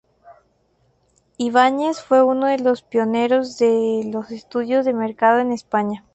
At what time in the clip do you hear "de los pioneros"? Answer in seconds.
2.47-3.59